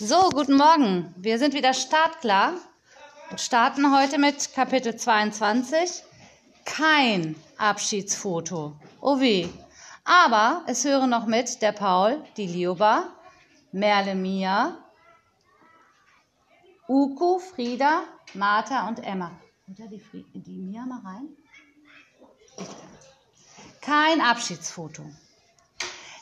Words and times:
So, 0.00 0.28
guten 0.28 0.56
Morgen. 0.56 1.12
Wir 1.16 1.40
sind 1.40 1.54
wieder 1.54 1.74
startklar 1.74 2.52
und 3.32 3.40
starten 3.40 3.92
heute 3.92 4.20
mit 4.20 4.54
Kapitel 4.54 4.94
22. 4.94 6.04
Kein 6.64 7.34
Abschiedsfoto. 7.56 8.78
Oh 9.00 9.18
weh. 9.18 9.48
Aber 10.04 10.62
es 10.68 10.84
hören 10.84 11.10
noch 11.10 11.26
mit 11.26 11.62
der 11.62 11.72
Paul, 11.72 12.22
die 12.36 12.46
Lioba, 12.46 13.08
Merle 13.72 14.14
Mia, 14.14 14.78
Uko, 16.86 17.40
Frieda, 17.40 18.04
Martha 18.34 18.86
und 18.86 19.00
Emma. 19.00 19.32
Oder 19.66 19.88
die, 19.88 20.00
die 20.32 20.58
Mia 20.58 20.86
mal 20.86 21.00
rein? 21.04 21.28
Kein 23.80 24.20
Abschiedsfoto. 24.20 25.02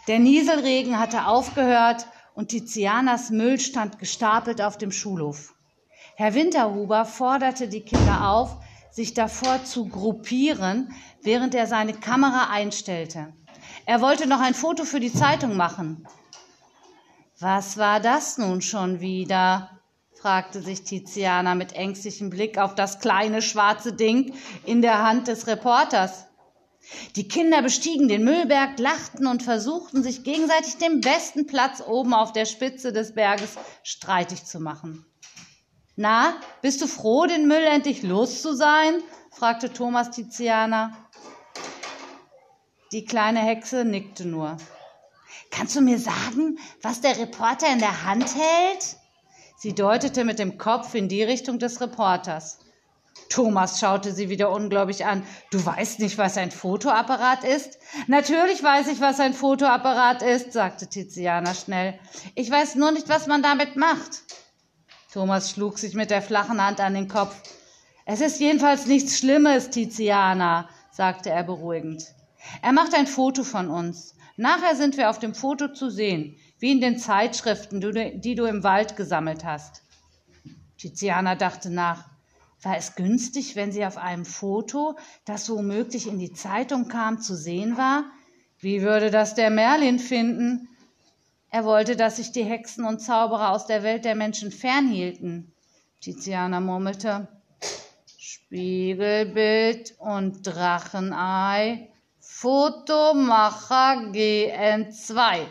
Der 0.08 0.18
Nieselregen 0.18 0.98
hatte 0.98 1.26
aufgehört 1.26 2.06
und 2.36 2.48
Tizianas 2.48 3.30
Müll 3.30 3.58
stand 3.58 3.98
gestapelt 3.98 4.60
auf 4.62 4.78
dem 4.78 4.92
Schulhof. 4.92 5.54
Herr 6.14 6.34
Winterhuber 6.34 7.04
forderte 7.04 7.66
die 7.66 7.80
Kinder 7.80 8.28
auf, 8.28 8.58
sich 8.90 9.14
davor 9.14 9.64
zu 9.64 9.88
gruppieren, 9.88 10.92
während 11.22 11.54
er 11.54 11.66
seine 11.66 11.94
Kamera 11.94 12.50
einstellte. 12.50 13.32
Er 13.86 14.00
wollte 14.00 14.28
noch 14.28 14.40
ein 14.40 14.54
Foto 14.54 14.84
für 14.84 15.00
die 15.00 15.12
Zeitung 15.12 15.56
machen. 15.56 16.06
Was 17.40 17.76
war 17.78 18.00
das 18.00 18.38
nun 18.38 18.62
schon 18.62 19.00
wieder? 19.00 19.70
fragte 20.14 20.62
sich 20.62 20.82
Tiziana 20.82 21.54
mit 21.54 21.74
ängstlichem 21.74 22.30
Blick 22.30 22.58
auf 22.58 22.74
das 22.74 23.00
kleine 23.00 23.42
schwarze 23.42 23.92
Ding 23.92 24.34
in 24.64 24.82
der 24.82 25.02
Hand 25.02 25.28
des 25.28 25.46
Reporters. 25.46 26.26
Die 27.16 27.28
Kinder 27.28 27.62
bestiegen 27.62 28.08
den 28.08 28.24
Müllberg, 28.24 28.78
lachten 28.78 29.26
und 29.26 29.42
versuchten 29.42 30.02
sich 30.02 30.22
gegenseitig 30.22 30.76
den 30.76 31.00
besten 31.00 31.46
Platz 31.46 31.80
oben 31.80 32.14
auf 32.14 32.32
der 32.32 32.44
Spitze 32.44 32.92
des 32.92 33.14
Berges 33.14 33.56
streitig 33.82 34.44
zu 34.44 34.60
machen. 34.60 35.04
Na, 35.96 36.34
bist 36.62 36.82
du 36.82 36.86
froh, 36.86 37.26
den 37.26 37.48
Müll 37.48 37.64
endlich 37.64 38.02
los 38.02 38.42
zu 38.42 38.54
sein? 38.54 39.02
fragte 39.30 39.72
Thomas 39.72 40.10
Tiziana. 40.10 40.96
Die 42.92 43.04
kleine 43.04 43.40
Hexe 43.40 43.84
nickte 43.84 44.26
nur. 44.26 44.56
Kannst 45.50 45.74
du 45.74 45.80
mir 45.80 45.98
sagen, 45.98 46.58
was 46.82 47.00
der 47.00 47.18
Reporter 47.18 47.72
in 47.72 47.78
der 47.78 48.04
Hand 48.04 48.34
hält? 48.34 48.96
Sie 49.56 49.74
deutete 49.74 50.24
mit 50.24 50.38
dem 50.38 50.58
Kopf 50.58 50.94
in 50.94 51.08
die 51.08 51.22
Richtung 51.22 51.58
des 51.58 51.80
Reporters. 51.80 52.58
Thomas 53.28 53.80
schaute 53.80 54.12
sie 54.12 54.28
wieder 54.28 54.50
ungläubig 54.50 55.04
an. 55.04 55.24
Du 55.50 55.64
weißt 55.64 55.98
nicht, 56.00 56.16
was 56.18 56.36
ein 56.36 56.50
Fotoapparat 56.50 57.44
ist? 57.44 57.78
Natürlich 58.06 58.62
weiß 58.62 58.88
ich, 58.88 59.00
was 59.00 59.20
ein 59.20 59.34
Fotoapparat 59.34 60.22
ist, 60.22 60.52
sagte 60.52 60.86
Tiziana 60.86 61.54
schnell. 61.54 61.98
Ich 62.34 62.50
weiß 62.50 62.76
nur 62.76 62.92
nicht, 62.92 63.08
was 63.08 63.26
man 63.26 63.42
damit 63.42 63.76
macht. 63.76 64.22
Thomas 65.12 65.50
schlug 65.50 65.78
sich 65.78 65.94
mit 65.94 66.10
der 66.10 66.22
flachen 66.22 66.62
Hand 66.62 66.80
an 66.80 66.94
den 66.94 67.08
Kopf. 67.08 67.34
Es 68.04 68.20
ist 68.20 68.38
jedenfalls 68.38 68.86
nichts 68.86 69.18
Schlimmes, 69.18 69.70
Tiziana, 69.70 70.68
sagte 70.90 71.30
er 71.30 71.42
beruhigend. 71.42 72.04
Er 72.62 72.72
macht 72.72 72.94
ein 72.94 73.06
Foto 73.06 73.42
von 73.42 73.68
uns. 73.68 74.14
Nachher 74.36 74.76
sind 74.76 74.96
wir 74.96 75.10
auf 75.10 75.18
dem 75.18 75.34
Foto 75.34 75.72
zu 75.72 75.90
sehen, 75.90 76.36
wie 76.58 76.70
in 76.70 76.80
den 76.80 76.98
Zeitschriften, 76.98 77.80
die 77.80 78.34
du 78.34 78.44
im 78.44 78.62
Wald 78.62 78.96
gesammelt 78.96 79.44
hast. 79.44 79.82
Tiziana 80.78 81.34
dachte 81.34 81.70
nach. 81.70 82.04
War 82.62 82.76
es 82.76 82.94
günstig, 82.94 83.56
wenn 83.56 83.72
sie 83.72 83.84
auf 83.84 83.96
einem 83.96 84.24
Foto, 84.24 84.96
das 85.24 85.48
womöglich 85.50 86.06
in 86.06 86.18
die 86.18 86.32
Zeitung 86.32 86.88
kam, 86.88 87.20
zu 87.20 87.36
sehen 87.36 87.76
war? 87.76 88.04
Wie 88.58 88.82
würde 88.82 89.10
das 89.10 89.34
der 89.34 89.50
Merlin 89.50 89.98
finden? 89.98 90.68
Er 91.50 91.64
wollte, 91.64 91.96
dass 91.96 92.16
sich 92.16 92.32
die 92.32 92.44
Hexen 92.44 92.84
und 92.84 93.00
Zauberer 93.00 93.50
aus 93.50 93.66
der 93.66 93.82
Welt 93.82 94.04
der 94.04 94.14
Menschen 94.14 94.50
fernhielten. 94.50 95.52
Tiziana 96.00 96.60
murmelte. 96.60 97.28
Spiegelbild 98.18 99.94
und 99.98 100.46
Drachenei. 100.46 101.90
Fotomacher 102.20 104.10
GN2. 104.12 105.46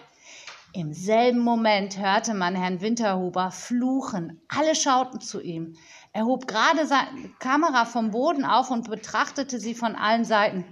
Im 0.73 0.94
selben 0.94 1.39
Moment 1.39 1.97
hörte 1.97 2.33
man 2.33 2.53
Herrn 2.55 2.81
Winterhuber 2.81 3.49
fluchen. 3.51 4.41
Alle 4.49 4.75
schauten 4.75 5.21
zu 5.21 5.41
ihm. 5.41 5.77
Er 6.15 6.23
hob 6.23 6.47
gerade 6.47 6.87
seine 6.87 7.27
Kamera 7.39 7.83
vom 7.83 8.11
Boden 8.11 8.45
auf 8.45 8.71
und 8.71 8.89
betrachtete 8.89 9.59
sie 9.59 9.75
von 9.75 9.97
allen 9.97 10.23
Seiten. 10.23 10.63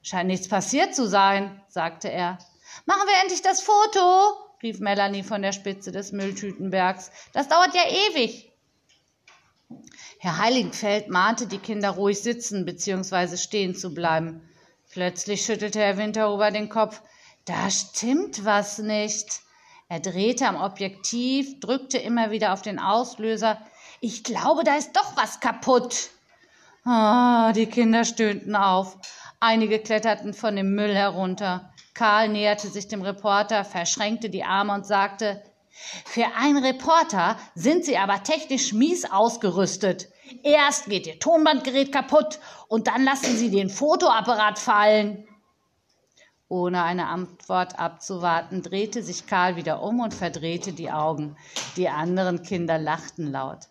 Scheint 0.00 0.28
nichts 0.28 0.46
passiert 0.46 0.94
zu 0.94 1.08
sein, 1.08 1.60
sagte 1.66 2.08
er. 2.08 2.38
Machen 2.84 3.08
wir 3.08 3.20
endlich 3.20 3.42
das 3.42 3.60
Foto, 3.60 4.36
rief 4.62 4.78
Melanie 4.78 5.24
von 5.24 5.42
der 5.42 5.50
Spitze 5.50 5.90
des 5.90 6.12
Mülltütenbergs. 6.12 7.10
Das 7.32 7.48
dauert 7.48 7.74
ja 7.74 7.82
ewig. 7.82 8.52
Herr 10.20 10.38
Heiligenfeld 10.38 11.08
mahnte 11.08 11.48
die 11.48 11.58
Kinder 11.58 11.90
ruhig 11.90 12.20
sitzen 12.20 12.64
bzw. 12.64 13.36
stehen 13.38 13.74
zu 13.74 13.92
bleiben. 13.92 14.48
Plötzlich 14.92 15.44
schüttelte 15.44 15.80
Herr 15.80 15.96
Winterhuber 15.96 16.52
den 16.52 16.68
Kopf. 16.68 17.02
Da 17.44 17.70
stimmt 17.70 18.44
was 18.44 18.78
nicht. 18.78 19.40
Er 19.88 19.98
drehte 19.98 20.46
am 20.46 20.54
Objektiv, 20.54 21.58
drückte 21.58 21.98
immer 21.98 22.30
wieder 22.30 22.52
auf 22.52 22.62
den 22.62 22.78
Auslöser. 22.78 23.60
Ich 24.08 24.22
glaube, 24.22 24.62
da 24.62 24.76
ist 24.76 24.92
doch 24.96 25.16
was 25.16 25.40
kaputt. 25.40 26.10
Ah, 26.84 27.52
die 27.52 27.66
Kinder 27.66 28.04
stöhnten 28.04 28.54
auf. 28.54 28.96
Einige 29.40 29.80
kletterten 29.80 30.32
von 30.32 30.54
dem 30.54 30.76
Müll 30.76 30.94
herunter. 30.94 31.72
Karl 31.92 32.28
näherte 32.28 32.68
sich 32.68 32.86
dem 32.86 33.02
Reporter, 33.02 33.64
verschränkte 33.64 34.30
die 34.30 34.44
Arme 34.44 34.74
und 34.74 34.86
sagte, 34.86 35.42
für 36.04 36.24
einen 36.38 36.64
Reporter 36.64 37.36
sind 37.56 37.84
Sie 37.84 37.98
aber 37.98 38.22
technisch 38.22 38.72
mies 38.72 39.10
ausgerüstet. 39.10 40.06
Erst 40.44 40.86
geht 40.86 41.08
Ihr 41.08 41.18
Tonbandgerät 41.18 41.90
kaputt 41.90 42.38
und 42.68 42.86
dann 42.86 43.02
lassen 43.02 43.36
Sie 43.36 43.50
den 43.50 43.70
Fotoapparat 43.70 44.60
fallen. 44.60 45.26
Ohne 46.48 46.84
eine 46.84 47.08
Antwort 47.08 47.76
abzuwarten, 47.80 48.62
drehte 48.62 49.02
sich 49.02 49.26
Karl 49.26 49.56
wieder 49.56 49.82
um 49.82 49.98
und 49.98 50.14
verdrehte 50.14 50.72
die 50.72 50.92
Augen. 50.92 51.36
Die 51.76 51.88
anderen 51.88 52.44
Kinder 52.44 52.78
lachten 52.78 53.32
laut. 53.32 53.66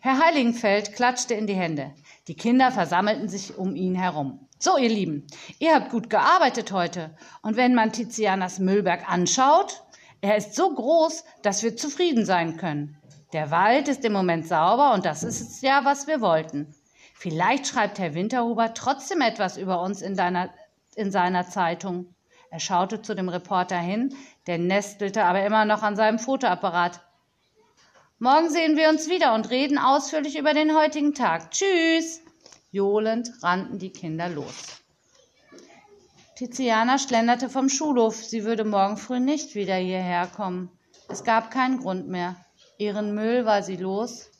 Herr 0.00 0.18
Heiligenfeld 0.18 0.94
klatschte 0.94 1.34
in 1.34 1.46
die 1.46 1.54
Hände. 1.54 1.94
Die 2.26 2.34
Kinder 2.34 2.72
versammelten 2.72 3.28
sich 3.28 3.56
um 3.56 3.76
ihn 3.76 3.94
herum. 3.94 4.48
So, 4.58 4.76
ihr 4.76 4.88
Lieben, 4.88 5.26
ihr 5.58 5.74
habt 5.74 5.90
gut 5.90 6.10
gearbeitet 6.10 6.72
heute. 6.72 7.16
Und 7.42 7.56
wenn 7.56 7.74
man 7.74 7.92
Tizianas 7.92 8.58
Müllberg 8.58 9.08
anschaut, 9.08 9.84
er 10.20 10.36
ist 10.36 10.54
so 10.54 10.72
groß, 10.74 11.24
dass 11.42 11.62
wir 11.62 11.76
zufrieden 11.76 12.24
sein 12.24 12.56
können. 12.56 12.96
Der 13.32 13.50
Wald 13.50 13.88
ist 13.88 14.04
im 14.04 14.12
Moment 14.12 14.46
sauber 14.46 14.92
und 14.92 15.04
das 15.04 15.22
ist 15.22 15.40
es 15.40 15.60
ja, 15.62 15.84
was 15.84 16.06
wir 16.06 16.20
wollten. 16.20 16.74
Vielleicht 17.14 17.66
schreibt 17.66 17.98
Herr 17.98 18.14
Winterhuber 18.14 18.74
trotzdem 18.74 19.20
etwas 19.20 19.56
über 19.56 19.80
uns 19.82 20.02
in, 20.02 20.16
deiner, 20.16 20.50
in 20.96 21.10
seiner 21.10 21.48
Zeitung. 21.48 22.14
Er 22.50 22.60
schaute 22.60 23.00
zu 23.00 23.14
dem 23.14 23.28
Reporter 23.28 23.78
hin, 23.78 24.14
der 24.46 24.58
nestelte 24.58 25.24
aber 25.24 25.44
immer 25.46 25.64
noch 25.64 25.82
an 25.82 25.96
seinem 25.96 26.18
Fotoapparat. 26.18 27.00
Morgen 28.22 28.50
sehen 28.50 28.76
wir 28.76 28.88
uns 28.88 29.08
wieder 29.08 29.34
und 29.34 29.50
reden 29.50 29.78
ausführlich 29.78 30.38
über 30.38 30.54
den 30.54 30.76
heutigen 30.76 31.12
Tag. 31.12 31.50
Tschüss! 31.50 32.20
Johlend 32.70 33.32
rannten 33.42 33.80
die 33.80 33.90
Kinder 33.90 34.28
los. 34.28 34.80
Tiziana 36.36 36.98
schlenderte 36.98 37.48
vom 37.48 37.68
Schulhof. 37.68 38.14
Sie 38.14 38.44
würde 38.44 38.62
morgen 38.62 38.96
früh 38.96 39.18
nicht 39.18 39.56
wieder 39.56 39.74
hierher 39.74 40.28
kommen. 40.28 40.70
Es 41.08 41.24
gab 41.24 41.50
keinen 41.50 41.80
Grund 41.80 42.06
mehr. 42.06 42.36
Ihren 42.78 43.12
Müll 43.12 43.44
war 43.44 43.64
sie 43.64 43.74
los. 43.74 44.30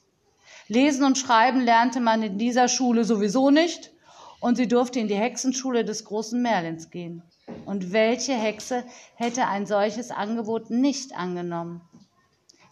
Lesen 0.69 1.03
und 1.03 1.19
Schreiben 1.19 1.63
lernte 1.63 1.99
man 1.99 2.23
in 2.23 2.39
dieser 2.39 2.69
Schule 2.69 3.03
sowieso 3.03 3.51
nicht. 3.51 3.91
Und 4.39 4.55
sie 4.55 4.69
durfte 4.69 5.01
in 5.01 5.09
die 5.09 5.17
Hexenschule 5.17 5.85
des 5.85 6.05
großen 6.05 6.41
Merlins 6.41 6.91
gehen. 6.91 7.25
Und 7.67 7.93
welche 7.93 8.35
Hexe 8.35 8.85
hätte 9.17 9.49
ein 9.49 9.67
solches 9.67 10.13
Angebot 10.13 10.71
nicht 10.71 11.17
angenommen? 11.17 11.81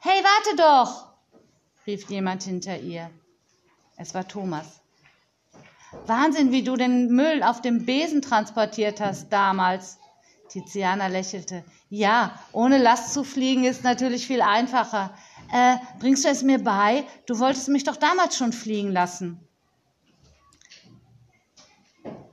Hey, 0.02 0.24
warte 0.24 0.56
doch! 0.56 1.09
Rief 1.86 2.08
jemand 2.08 2.42
hinter 2.42 2.78
ihr. 2.78 3.10
Es 3.96 4.14
war 4.14 4.26
Thomas. 4.26 4.80
Wahnsinn, 6.06 6.52
wie 6.52 6.62
du 6.62 6.76
den 6.76 7.08
Müll 7.08 7.42
auf 7.42 7.60
dem 7.60 7.84
Besen 7.84 8.22
transportiert 8.22 9.00
hast 9.00 9.28
damals. 9.30 9.98
Tiziana 10.48 11.06
lächelte. 11.06 11.64
Ja, 11.88 12.38
ohne 12.52 12.78
Last 12.78 13.12
zu 13.12 13.24
fliegen 13.24 13.64
ist 13.64 13.84
natürlich 13.84 14.26
viel 14.26 14.42
einfacher. 14.42 15.14
Äh, 15.52 15.76
bringst 15.98 16.24
du 16.24 16.28
es 16.28 16.42
mir 16.42 16.62
bei? 16.62 17.04
Du 17.26 17.38
wolltest 17.38 17.68
mich 17.68 17.84
doch 17.84 17.96
damals 17.96 18.36
schon 18.36 18.52
fliegen 18.52 18.92
lassen. 18.92 19.40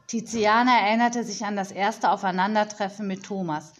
Tiziana 0.07 0.87
erinnerte 0.87 1.23
sich 1.23 1.43
an 1.45 1.55
das 1.55 1.71
erste 1.71 2.09
Aufeinandertreffen 2.11 3.07
mit 3.07 3.23
Thomas, 3.23 3.73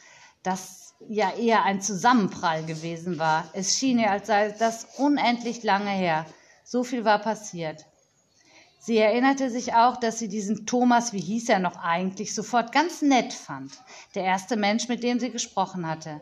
das 0.44 0.87
ja 1.08 1.32
eher 1.34 1.64
ein 1.64 1.82
Zusammenprall 1.82 2.64
gewesen 2.66 3.20
war. 3.20 3.50
Es 3.54 3.78
schien 3.78 4.00
ihr, 4.00 4.12
als 4.12 4.28
sei 4.28 4.50
das 4.52 4.88
unendlich 4.98 5.64
lange 5.64 5.92
her. 5.92 6.26
So 6.64 6.84
viel 6.84 7.06
war 7.06 7.20
passiert. 7.20 7.86
Sie 8.80 8.98
erinnerte 8.98 9.50
sich 9.50 9.74
auch, 9.74 9.98
dass 9.98 10.20
sie 10.20 10.28
diesen 10.28 10.66
Thomas, 10.66 11.12
wie 11.12 11.20
hieß 11.20 11.50
er 11.50 11.60
noch 11.60 11.78
eigentlich, 11.78 12.34
sofort 12.34 12.72
ganz 12.72 13.02
nett 13.02 13.34
fand. 13.34 13.72
Der 14.16 14.24
erste 14.24 14.56
Mensch, 14.56 14.88
mit 14.88 15.04
dem 15.04 15.20
sie 15.20 15.32
gesprochen 15.32 15.88
hatte. 15.88 16.22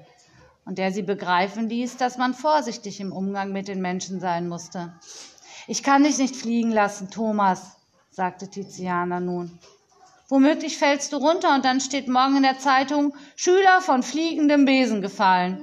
und 0.65 0.79
der 0.79 0.91
sie 0.91 1.03
begreifen 1.03 1.69
ließ, 1.69 1.97
dass 1.97 2.17
man 2.17 2.33
vorsichtig 2.33 2.99
im 2.99 3.11
Umgang 3.11 3.51
mit 3.51 3.67
den 3.67 3.81
Menschen 3.81 4.19
sein 4.19 4.47
musste. 4.47 4.93
Ich 5.67 5.83
kann 5.83 6.03
dich 6.03 6.17
nicht 6.17 6.35
fliegen 6.35 6.71
lassen, 6.71 7.09
Thomas, 7.09 7.77
sagte 8.09 8.49
Tiziana 8.49 9.19
nun. 9.19 9.59
Womöglich 10.27 10.77
fällst 10.77 11.13
du 11.13 11.17
runter 11.17 11.53
und 11.53 11.65
dann 11.65 11.79
steht 11.79 12.07
morgen 12.07 12.37
in 12.37 12.43
der 12.43 12.57
Zeitung 12.57 13.15
Schüler 13.35 13.81
von 13.81 14.01
fliegendem 14.01 14.65
Besen 14.65 15.01
gefallen. 15.01 15.59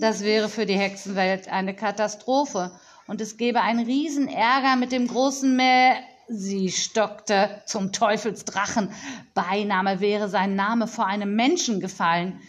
Das 0.00 0.22
wäre 0.24 0.48
für 0.48 0.66
die 0.66 0.78
Hexenwelt 0.78 1.48
eine 1.48 1.74
Katastrophe 1.74 2.72
und 3.06 3.20
es 3.20 3.36
gäbe 3.36 3.60
einen 3.60 3.86
Riesenärger 3.86 4.74
mit 4.76 4.90
dem 4.90 5.06
großen 5.06 5.54
Mä 5.56 5.94
Sie 6.28 6.70
stockte 6.70 7.62
zum 7.66 7.92
Teufelsdrachen. 7.92 8.90
Beinahe 9.34 10.00
wäre 10.00 10.28
sein 10.28 10.56
Name 10.56 10.86
vor 10.88 11.06
einem 11.06 11.36
Menschen 11.36 11.78
gefallen. 11.78 12.40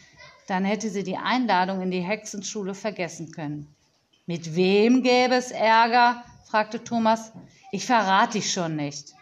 Dann 0.47 0.63
hätte 0.63 0.89
sie 0.89 1.03
die 1.03 1.17
Einladung 1.17 1.81
in 1.81 1.91
die 1.91 1.99
Hexenschule 1.99 2.75
vergessen 2.75 3.31
können. 3.31 3.67
Mit 4.25 4.55
wem 4.55 5.03
gäbe 5.03 5.35
es 5.35 5.51
Ärger? 5.51 6.23
fragte 6.49 6.83
Thomas. 6.83 7.33
Ich 7.71 7.85
verrate 7.85 8.33
dich 8.33 8.53
schon 8.53 8.75
nicht. 8.75 9.13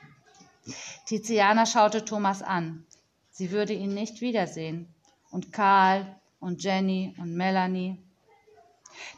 Tiziana 1.05 1.65
schaute 1.65 2.05
Thomas 2.05 2.41
an. 2.41 2.85
Sie 3.31 3.51
würde 3.51 3.73
ihn 3.73 3.93
nicht 3.93 4.21
wiedersehen. 4.21 4.93
Und 5.31 5.51
Karl 5.53 6.15
und 6.39 6.63
Jenny 6.63 7.15
und 7.17 7.35
Melanie. 7.35 7.97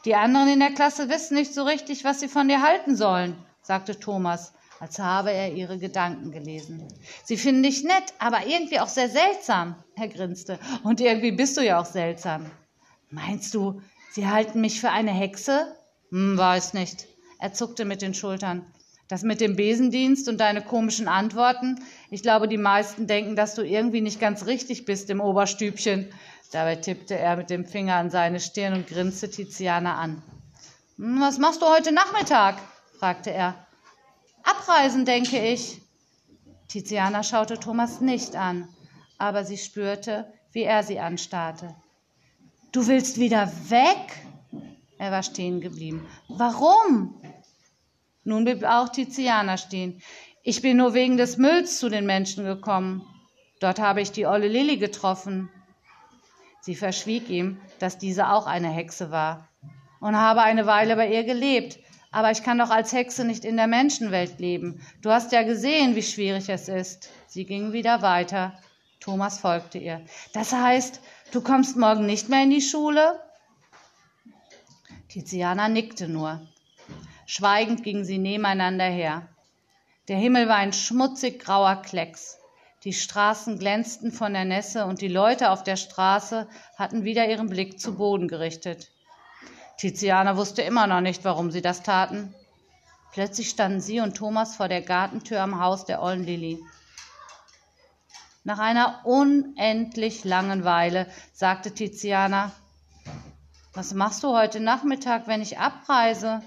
Die 0.06 0.16
anderen 0.16 0.50
in 0.50 0.60
der 0.60 0.74
Klasse 0.74 1.10
wissen 1.10 1.36
nicht 1.36 1.54
so 1.54 1.64
richtig, 1.64 2.04
was 2.04 2.20
sie 2.20 2.28
von 2.28 2.48
dir 2.48 2.62
halten 2.62 2.96
sollen, 2.96 3.36
sagte 3.62 4.00
Thomas, 4.00 4.54
als 4.80 5.00
habe 5.00 5.32
er 5.32 5.54
ihre 5.54 5.78
Gedanken 5.80 6.32
gelesen. 6.32 6.88
Sie 7.24 7.38
finden 7.38 7.64
dich 7.64 7.84
nett, 7.84 8.14
aber 8.20 8.46
irgendwie 8.46 8.80
auch 8.80 8.88
sehr 8.88 9.10
seltsam, 9.10 9.76
er 9.96 10.10
grinste. 10.10 10.60
Und 10.84 11.00
irgendwie 11.00 11.32
bist 11.32 11.58
du 11.58 11.62
ja 11.62 11.80
auch 11.80 11.86
seltsam. 11.86 12.52
Meinst 13.10 13.54
du, 13.54 13.82
sie 14.12 14.28
halten 14.28 14.62
mich 14.62 14.82
für 14.82 14.90
eine 14.90 15.12
Hexe? 15.12 15.76
Hm, 16.10 16.38
weiß 16.38 16.74
nicht. 16.74 17.08
Er 17.40 17.54
zuckte 17.54 17.86
mit 17.86 18.02
den 18.02 18.14
Schultern. 18.14 18.66
Das 19.08 19.24
mit 19.24 19.42
dem 19.42 19.56
Besendienst 19.56 20.30
und 20.30 20.40
deine 20.40 20.62
komischen 20.62 21.08
Antworten. 21.08 21.80
Ich 22.10 22.22
glaube, 22.22 22.48
die 22.48 22.58
meisten 22.58 23.06
denken, 23.06 23.36
dass 23.36 23.56
du 23.56 23.62
irgendwie 23.62 24.02
nicht 24.02 24.20
ganz 24.20 24.46
richtig 24.46 24.86
bist 24.86 25.10
im 25.10 25.20
Oberstübchen. 25.20 26.08
Dabei 26.52 26.76
tippte 26.76 27.18
er 27.18 27.36
mit 27.36 27.50
dem 27.50 27.66
Finger 27.66 27.96
an 27.96 28.10
seine 28.10 28.40
Stirn 28.40 28.74
und 28.74 28.88
grinste 28.88 29.30
Tiziana 29.30 29.96
an. 29.96 30.22
Hm, 30.98 31.20
was 31.20 31.38
machst 31.38 31.62
du 31.62 31.66
heute 31.66 31.92
Nachmittag? 31.92 32.58
fragte 33.00 33.32
er. 33.32 33.56
Abreisen, 34.44 35.06
denke 35.06 35.40
ich. 35.40 35.82
Tiziana 36.68 37.24
schaute 37.24 37.60
Thomas 37.60 38.02
nicht 38.02 38.36
an, 38.36 38.68
aber 39.18 39.44
sie 39.44 39.58
spürte, 39.58 40.32
wie 40.52 40.64
er 40.64 40.84
sie 40.84 41.00
anstarrte. 41.00 41.76
Du 42.72 42.88
willst 42.88 43.20
wieder 43.20 43.52
weg? 43.70 44.26
Er 44.98 45.12
war 45.12 45.24
stehen 45.24 45.62
geblieben. 45.62 46.08
Warum? 46.30 47.16
Nun 48.24 48.46
blieb 48.46 48.64
auch 48.64 48.90
Tiziana 48.90 49.58
stehen. 49.58 50.02
Ich 50.44 50.62
bin 50.62 50.78
nur 50.78 50.94
wegen 50.94 51.18
des 51.18 51.38
Mülls 51.38 51.80
zu 51.80 51.90
den 51.90 52.06
Menschen 52.06 52.46
gekommen. 52.46 53.08
Dort 53.60 53.80
habe 53.80 54.02
ich 54.02 54.12
die 54.12 54.26
olle 54.26 54.48
Lilli 54.48 54.78
getroffen. 54.78 55.50
Sie 56.62 56.76
verschwieg 56.76 57.30
ihm, 57.30 57.60
dass 57.80 57.98
diese 57.98 58.30
auch 58.30 58.46
eine 58.46 58.70
Hexe 58.70 59.12
war 59.12 59.50
und 60.00 60.16
habe 60.16 60.42
eine 60.42 60.66
Weile 60.66 60.96
bei 60.96 61.10
ihr 61.10 61.24
gelebt. 61.24 61.80
Aber 62.12 62.30
ich 62.32 62.44
kann 62.44 62.60
doch 62.60 62.70
als 62.70 62.94
Hexe 62.94 63.26
nicht 63.26 63.44
in 63.44 63.58
der 63.58 63.68
Menschenwelt 63.68 64.40
leben. 64.40 64.82
Du 65.02 65.10
hast 65.10 65.32
ja 65.32 65.44
gesehen, 65.44 65.96
wie 65.96 66.04
schwierig 66.04 66.48
es 66.50 66.70
ist. 66.70 67.10
Sie 67.28 67.46
ging 67.46 67.74
wieder 67.74 68.02
weiter. 68.02 68.54
Thomas 69.00 69.40
folgte 69.40 69.80
ihr. 69.80 70.06
Das 70.32 70.54
heißt, 70.54 71.02
du 71.32 71.42
kommst 71.42 71.76
morgen 71.76 72.06
nicht 72.06 72.30
mehr 72.30 72.44
in 72.44 72.52
die 72.52 72.62
Schule? 72.62 73.20
Tiziana 75.10 75.68
nickte 75.68 76.08
nur. 76.08 76.48
Schweigend 77.26 77.84
gingen 77.84 78.06
sie 78.06 78.18
nebeneinander 78.18 78.86
her. 78.86 79.28
Der 80.08 80.18
Himmel 80.18 80.48
war 80.50 80.58
ein 80.58 80.74
schmutzig 80.74 81.40
grauer 81.40 81.82
Klecks. 81.82 82.38
Die 82.84 82.94
Straßen 82.94 83.60
glänzten 83.60 84.12
von 84.12 84.34
der 84.34 84.44
Nässe 84.44 84.86
und 84.86 85.00
die 85.00 85.08
Leute 85.08 85.52
auf 85.52 85.64
der 85.64 85.78
Straße 85.78 86.50
hatten 86.78 87.06
wieder 87.06 87.30
ihren 87.30 87.48
Blick 87.48 87.80
zu 87.80 87.96
Boden 87.96 88.28
gerichtet. 88.28 88.90
Tiziana 89.78 90.36
wusste 90.36 90.62
immer 90.62 90.88
noch 90.88 91.00
nicht, 91.00 91.24
warum 91.24 91.50
sie 91.52 91.62
das 91.62 91.82
taten. 91.82 92.36
Plötzlich 93.14 93.50
standen 93.50 93.80
sie 93.80 94.02
und 94.02 94.18
Thomas 94.18 94.56
vor 94.56 94.68
der 94.68 94.82
Gartentür 94.82 95.42
am 95.42 95.62
Haus 95.62 95.86
der 95.86 96.02
ollen 96.02 96.26
Lilli. 96.26 96.60
Nach 98.44 98.60
einer 98.60 99.00
unendlich 99.06 100.26
langen 100.26 100.66
Weile 100.66 101.08
sagte 101.32 101.74
Tiziana, 101.74 102.52
was 103.74 103.94
machst 103.94 104.24
du 104.24 104.36
heute 104.36 104.60
Nachmittag, 104.60 105.28
wenn 105.28 105.42
ich 105.42 105.58
abreise? 105.58 106.42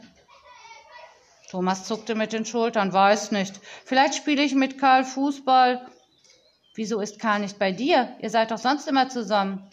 Thomas 1.51 1.85
zuckte 1.85 2.15
mit 2.15 2.33
den 2.33 2.45
Schultern. 2.45 2.93
Weiß 2.93 3.31
nicht. 3.31 3.61
Vielleicht 3.85 4.15
spiele 4.15 4.43
ich 4.43 4.55
mit 4.55 4.79
Karl 4.79 5.05
Fußball. 5.05 5.87
Wieso 6.75 7.01
ist 7.01 7.19
Karl 7.19 7.41
nicht 7.41 7.59
bei 7.59 7.73
dir? 7.73 8.17
Ihr 8.21 8.31
seid 8.31 8.51
doch 8.51 8.59
sonst 8.59 8.89
immer 8.89 9.09
zusammen. 9.09 9.69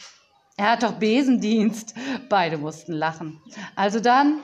Er 0.56 0.72
hat 0.72 0.84
doch 0.84 0.94
Besendienst. 0.94 1.96
Beide 2.30 2.58
mussten 2.58 2.94
lachen. 2.94 3.42
Also 3.76 4.00
dann, 4.00 4.44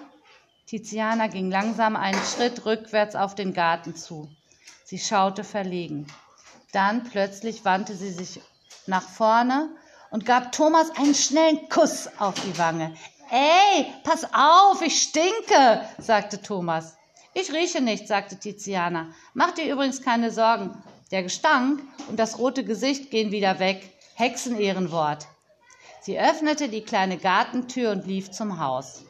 Tiziana 0.66 1.28
ging 1.28 1.50
langsam 1.50 1.96
einen 1.96 2.22
Schritt 2.24 2.66
rückwärts 2.66 3.16
auf 3.16 3.36
den 3.36 3.54
Garten 3.54 3.96
zu. 3.96 4.30
Sie 4.84 5.00
schaute 5.00 5.44
verlegen. 5.44 6.08
Dann 6.72 7.04
plötzlich 7.04 7.64
wandte 7.64 7.96
sie 7.96 8.12
sich 8.12 8.42
nach 8.88 9.04
vorne 9.04 9.70
und 10.12 10.26
gab 10.26 10.52
Thomas 10.52 10.90
einen 10.92 11.16
schnellen 11.16 11.70
Kuss 11.70 12.10
auf 12.18 12.36
die 12.36 12.58
Wange. 12.58 12.94
Ey, 13.32 13.86
pass 14.04 14.26
auf, 14.34 14.82
ich 14.82 15.02
stinke, 15.02 15.86
sagte 16.00 16.42
Thomas. 16.42 16.99
Ich 17.34 17.54
rieche 17.54 17.82
nicht, 17.82 18.08
sagte 18.08 18.38
Tiziana. 18.38 19.10
Mach 19.34 19.52
dir 19.52 19.72
übrigens 19.72 20.02
keine 20.02 20.32
Sorgen. 20.32 20.82
Der 21.12 21.24
Gestank 21.24 21.82
und 22.08 22.20
das 22.20 22.40
rote 22.40 22.64
Gesicht 22.64 23.12
gehen 23.12 23.32
wieder 23.32 23.60
weg. 23.60 23.90
Hexenehrenwort. 24.16 25.28
Sie 26.02 26.20
öffnete 26.20 26.70
die 26.70 26.82
kleine 26.82 27.18
Gartentür 27.18 27.92
und 27.92 28.06
lief 28.06 28.32
zum 28.32 28.60
Haus. 28.60 29.06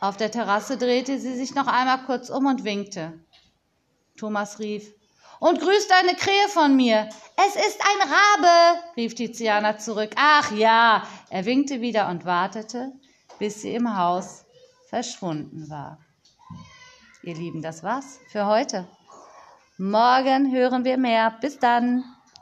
Auf 0.00 0.16
der 0.16 0.30
Terrasse 0.30 0.76
drehte 0.78 1.18
sie 1.18 1.36
sich 1.36 1.54
noch 1.54 1.66
einmal 1.66 2.04
kurz 2.04 2.30
um 2.30 2.46
und 2.46 2.64
winkte. 2.64 3.12
Thomas 4.16 4.58
rief, 4.58 4.92
und 5.42 5.60
grüß 5.60 5.88
deine 5.88 6.14
Krähe 6.14 6.48
von 6.50 6.76
mir. 6.76 7.08
Es 7.36 7.56
ist 7.56 7.80
ein 7.80 8.08
Rabe, 8.08 8.80
rief 8.96 9.16
Tiziana 9.16 9.76
zurück. 9.76 10.12
Ach 10.14 10.52
ja, 10.52 11.02
er 11.30 11.44
winkte 11.44 11.80
wieder 11.80 12.08
und 12.08 12.24
wartete, 12.24 12.92
bis 13.40 13.62
sie 13.62 13.74
im 13.74 13.96
Haus 13.96 14.44
verschwunden 14.88 15.68
war. 15.68 15.98
Ihr 17.24 17.34
Lieben, 17.36 17.62
das 17.62 17.84
war's 17.84 18.18
für 18.26 18.46
heute. 18.46 18.88
Morgen 19.78 20.52
hören 20.52 20.84
wir 20.84 20.98
mehr. 20.98 21.32
Bis 21.40 21.56
dann. 21.56 22.02